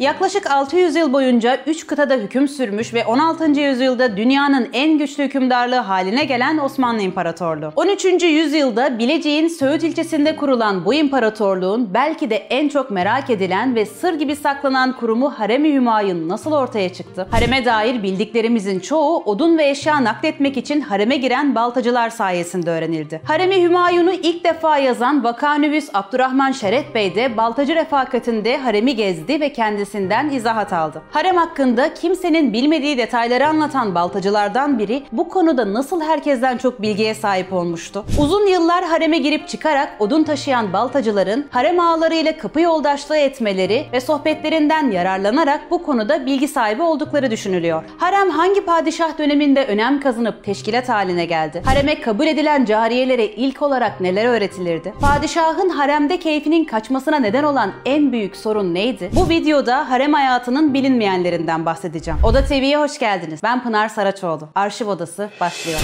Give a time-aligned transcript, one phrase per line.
[0.00, 3.60] Yaklaşık 600 yıl boyunca 3 kıtada hüküm sürmüş ve 16.
[3.60, 7.72] yüzyılda dünyanın en güçlü hükümdarlığı haline gelen Osmanlı İmparatorluğu.
[7.76, 8.04] 13.
[8.22, 14.14] yüzyılda Bilecik'in Söğüt ilçesinde kurulan bu imparatorluğun belki de en çok merak edilen ve sır
[14.14, 17.26] gibi saklanan kurumu Harem-i Hümayun nasıl ortaya çıktı?
[17.30, 23.20] Hareme dair bildiklerimizin çoğu odun ve eşya nakletmek için hareme giren baltacılar sayesinde öğrenildi.
[23.24, 29.52] Harem-i Hümayun'u ilk defa yazan Vakanüvüs Abdurrahman Şeref Bey de baltacı refakatinde haremi gezdi ve
[29.92, 31.02] kendisinden izahat aldı.
[31.10, 37.52] Harem hakkında kimsenin bilmediği detayları anlatan baltacılardan biri bu konuda nasıl herkesten çok bilgiye sahip
[37.52, 38.04] olmuştu?
[38.18, 44.90] Uzun yıllar hareme girip çıkarak odun taşıyan baltacıların harem ağalarıyla kapı yoldaşlığı etmeleri ve sohbetlerinden
[44.90, 47.82] yararlanarak bu konuda bilgi sahibi oldukları düşünülüyor.
[47.98, 51.62] Harem hangi padişah döneminde önem kazanıp teşkilat haline geldi?
[51.64, 54.94] Hareme kabul edilen cariyelere ilk olarak neler öğretilirdi?
[55.00, 59.10] Padişahın haremde keyfinin kaçmasına neden olan en büyük sorun neydi?
[59.16, 62.20] Bu videoda harem hayatının bilinmeyenlerinden bahsedeceğim.
[62.24, 63.40] Oda TV'ye hoş geldiniz.
[63.42, 64.48] Ben Pınar Saraçoğlu.
[64.54, 65.80] Arşiv Odası başlıyor.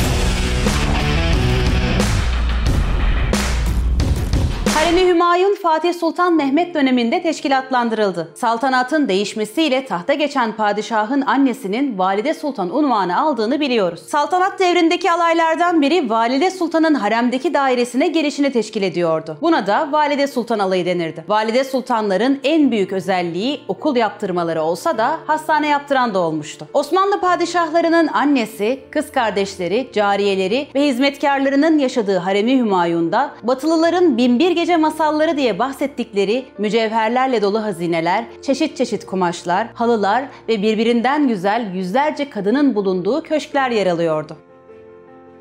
[4.85, 8.29] Harem-i Hümayun Fatih Sultan Mehmet döneminde teşkilatlandırıldı.
[8.35, 14.01] Saltanatın değişmesiyle tahta geçen padişahın annesinin Valide Sultan unvanı aldığını biliyoruz.
[14.09, 19.39] Saltanat devrindeki alaylardan biri Valide Sultan'ın haremdeki dairesine girişini teşkil ediyordu.
[19.43, 21.25] Buna da Valide Sultan alayı denirdi.
[21.29, 26.69] Valide Sultanların en büyük özelliği okul yaptırmaları olsa da hastane yaptıran da olmuştu.
[26.75, 35.37] Osmanlı padişahlarının annesi, kız kardeşleri, cariyeleri ve hizmetkarlarının yaşadığı Harem-i Hümayun'da Batılıların binbir gece masalları
[35.37, 43.23] diye bahsettikleri mücevherlerle dolu hazineler, çeşit çeşit kumaşlar, halılar ve birbirinden güzel yüzlerce kadının bulunduğu
[43.23, 44.37] köşkler yer alıyordu.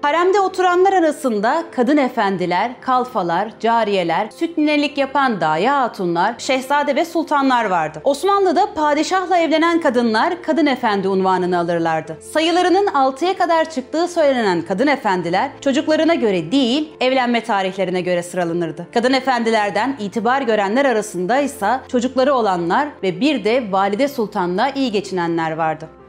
[0.04, 7.66] Haremde oturanlar arasında kadın efendiler, kalfalar, cariyeler, süt ninelik yapan daya hatunlar, şehzade ve sultanlar
[7.66, 8.02] vardı.
[8.04, 12.18] Osmanlı'da padişahla evlenen kadınlar kadın efendi unvanını alırlardı.
[12.34, 18.88] Sayılarının 6'ya kadar çıktığı söylenen kadın efendiler çocuklarına göre değil, evlenme tarihlerine göre sıralanırdı.
[18.94, 25.52] Kadın efendilerden itibar görenler arasında ise çocukları olanlar ve bir de valide sultanla iyi geçinenler
[25.52, 26.03] vardı.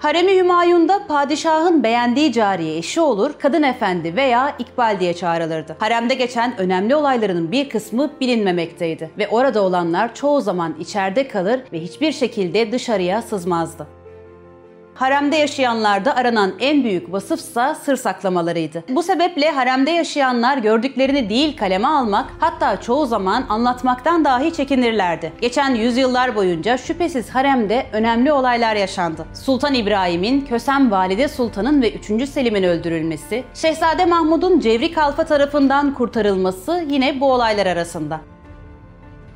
[0.00, 5.76] Harem-i Hümayun'da padişahın beğendiği cariye eşi olur, kadın efendi veya ikbal diye çağrılırdı.
[5.78, 11.80] Haremde geçen önemli olaylarının bir kısmı bilinmemekteydi ve orada olanlar çoğu zaman içeride kalır ve
[11.80, 13.99] hiçbir şekilde dışarıya sızmazdı.
[15.00, 18.84] Haremde yaşayanlarda aranan en büyük vasıfsa sır saklamalarıydı.
[18.88, 25.32] Bu sebeple haremde yaşayanlar gördüklerini değil kaleme almak, hatta çoğu zaman anlatmaktan dahi çekinirlerdi.
[25.40, 29.26] Geçen yüzyıllar boyunca şüphesiz haremde önemli olaylar yaşandı.
[29.34, 32.28] Sultan İbrahim'in Kösem Valide Sultan'ın ve 3.
[32.28, 38.20] Selim'in öldürülmesi, Şehzade Mahmud'un Cevri Kalfa tarafından kurtarılması yine bu olaylar arasında.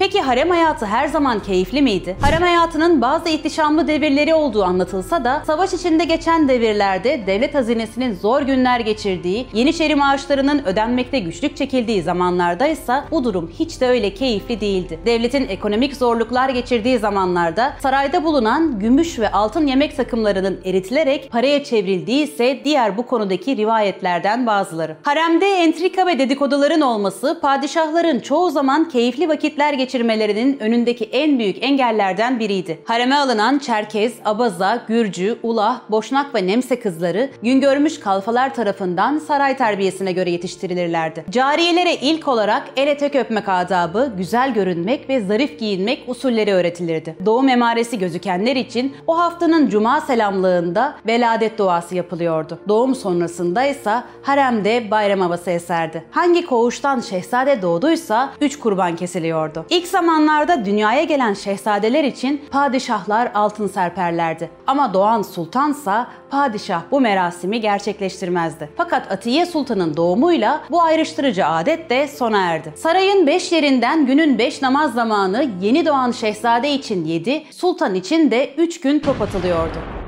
[0.04, 2.16] Peki harem hayatı her zaman keyifli miydi?
[2.20, 8.42] Harem hayatının bazı ihtişamlı devirleri olduğu anlatılsa da savaş içinde geçen devirlerde devlet hazinesinin zor
[8.42, 14.60] günler geçirdiği, Yeniçeri maaşlarının ödenmekte güçlük çekildiği zamanlarda ise bu durum hiç de öyle keyifli
[14.60, 14.98] değildi.
[15.06, 22.24] Devletin ekonomik zorluklar geçirdiği zamanlarda sarayda bulunan gümüş ve altın yemek takımlarının eritilerek paraya çevrildiği
[22.24, 24.96] ise diğer bu konudaki rivayetlerden bazıları.
[25.02, 32.40] Haremde entrika ve dedikoduların olması padişahların çoğu zaman keyifli vakitler geçirmelerinin önündeki en büyük engellerden
[32.40, 32.78] biriydi.
[32.84, 39.56] Hareme alınan Çerkez, Abaza, Gürcü, Ulah, Boşnak ve Nemse kızları gün görmüş kalfalar tarafından saray
[39.56, 41.24] terbiyesine göre yetiştirilirlerdi.
[41.30, 47.16] Cariyelere ilk olarak el etek öpmek adabı, güzel görünmek ve zarif giyinmek usulleri öğretilirdi.
[47.26, 52.58] Doğum emaresi gözükenler için o haftanın cuma selamlığında veladet duası yapılıyordu.
[52.68, 56.04] Doğum sonrasında ise haremde bayram havası eserdi.
[56.10, 59.66] Hangi koğuştan şehzade doğduysa 3 kurban kesiliyordu.
[59.74, 64.50] İlk zamanlarda dünyaya gelen şehzadeler için padişahlar altın serperlerdi.
[64.66, 68.70] Ama doğan sultansa padişah bu merasimi gerçekleştirmezdi.
[68.76, 72.72] Fakat Atiye Sultan'ın doğumuyla bu ayrıştırıcı adet de sona erdi.
[72.76, 78.54] Sarayın beş yerinden günün beş namaz zamanı yeni doğan şehzade için yedi, sultan için de
[78.56, 80.03] üç gün top atılıyordu.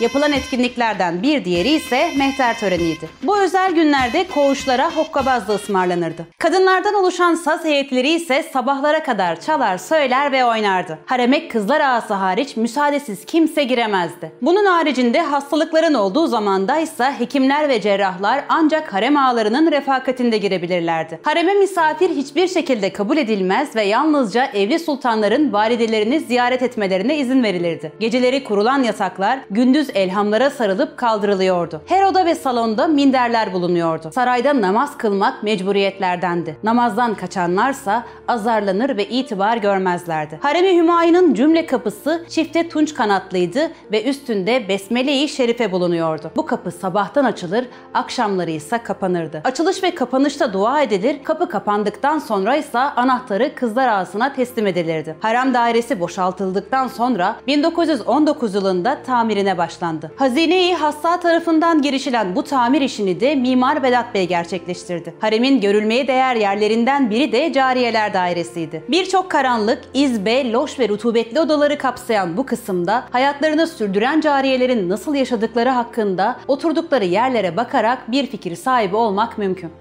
[0.00, 3.08] Yapılan etkinliklerden bir diğeri ise mehter töreniydi.
[3.22, 6.26] Bu özel günlerde koğuşlara hokkabazla ısmarlanırdı.
[6.38, 10.98] Kadınlardan oluşan saz heyetleri ise sabahlara kadar çalar, söyler ve oynardı.
[11.06, 14.32] Hareme kızlar ağası hariç müsaadesiz kimse giremezdi.
[14.42, 21.20] Bunun haricinde hastalıkların olduğu zamanda ise hekimler ve cerrahlar ancak harem ağalarının refakatinde girebilirlerdi.
[21.22, 27.92] Hareme misafir hiçbir şekilde kabul edilmez ve yalnızca evli sultanların validelerini ziyaret etmelerine izin verilirdi.
[28.00, 31.82] Geceleri kurulan yataklar gündüz elhamlara sarılıp kaldırılıyordu.
[31.86, 34.10] Her oda ve salonda minderler bulunuyordu.
[34.14, 36.56] Sarayda namaz kılmak mecburiyetlerdendi.
[36.62, 40.38] Namazdan kaçanlarsa azarlanır ve itibar görmezlerdi.
[40.42, 46.30] Harem-i Hümayun'un cümle kapısı çifte tunç kanatlıydı ve üstünde Besmele-i Şerife bulunuyordu.
[46.36, 49.40] Bu kapı sabahtan açılır, akşamları ise kapanırdı.
[49.44, 55.16] Açılış ve kapanışta dua edilir, kapı kapandıktan sonra ise anahtarı kızlar ağasına teslim edilirdi.
[55.20, 59.79] Harem dairesi boşaltıldıktan sonra 1919 yılında tamirine başlandı.
[60.16, 65.14] Hazine-i Hassa tarafından girişilen bu tamir işini de Mimar Vedat Bey gerçekleştirdi.
[65.20, 68.84] Haremin görülmeye değer yerlerinden biri de cariyeler dairesiydi.
[68.88, 75.68] Birçok karanlık, izbe, loş ve rutubetli odaları kapsayan bu kısımda hayatlarını sürdüren cariyelerin nasıl yaşadıkları
[75.68, 79.79] hakkında oturdukları yerlere bakarak bir fikir sahibi olmak mümkün.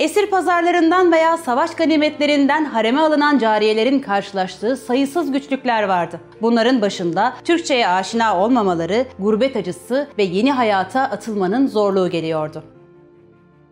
[0.00, 6.20] Esir pazarlarından veya savaş ganimetlerinden hareme alınan cariyelerin karşılaştığı sayısız güçlükler vardı.
[6.42, 12.64] Bunların başında Türkçe'ye aşina olmamaları, gurbet acısı ve yeni hayata atılmanın zorluğu geliyordu.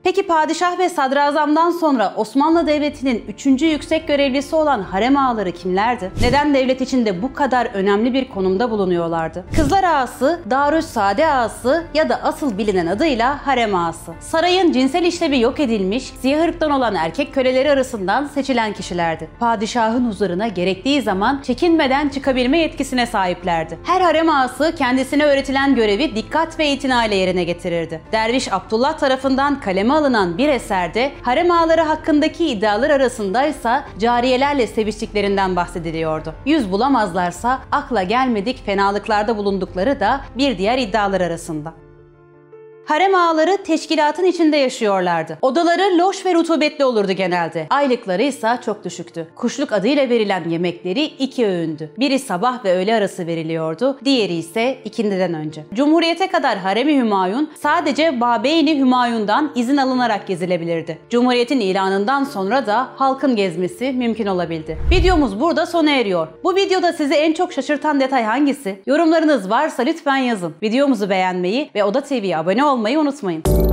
[0.06, 6.11] Peki padişah ve sadrazamdan sonra Osmanlı Devleti'nin üçüncü yüksek görevlisi olan harem ağaları kimlerdi?
[6.20, 9.44] Neden devlet içinde bu kadar önemli bir konumda bulunuyorlardı?
[9.56, 14.12] Kızlar ağası, Darüs Sade ağası ya da asıl bilinen adıyla harem ağası.
[14.20, 19.29] Sarayın cinsel işlevi yok edilmiş, siyah ırktan olan erkek köleleri arasından seçilen kişilerdi.
[19.41, 23.79] Padişahın huzuruna gerektiği zaman çekinmeden çıkabilme yetkisine sahiplerdi.
[23.85, 28.00] Her harem ağası kendisine öğretilen görevi dikkat ve itinayla yerine getirirdi.
[28.12, 36.34] Derviş Abdullah tarafından kaleme alınan bir eserde harem ağaları hakkındaki iddialar arasındaysa cariyelerle seviştiklerinden bahsediliyordu.
[36.46, 41.85] Yüz bulamazlarsa akla gelmedik fenalıklarda bulundukları da bir diğer iddialar arasında.
[42.86, 45.38] Harem ağaları teşkilatın içinde yaşıyorlardı.
[45.42, 47.66] Odaları loş ve rutubetli olurdu genelde.
[47.70, 49.28] Aylıkları ise çok düşüktü.
[49.34, 51.90] Kuşluk adıyla verilen yemekleri iki öğündü.
[51.98, 55.64] Biri sabah ve öğle arası veriliyordu, diğeri ise ikindiden önce.
[55.74, 60.98] Cumhuriyete kadar Harem-i Hümayun sadece Babeyni Hümayun'dan izin alınarak gezilebilirdi.
[61.10, 64.78] Cumhuriyetin ilanından sonra da halkın gezmesi mümkün olabildi.
[64.90, 66.28] Videomuz burada sona eriyor.
[66.44, 68.82] Bu videoda sizi en çok şaşırtan detay hangisi?
[68.86, 70.54] Yorumlarınız varsa lütfen yazın.
[70.62, 73.65] Videomuzu beğenmeyi ve Oda TV'ye abone olmayı al mail não het moment.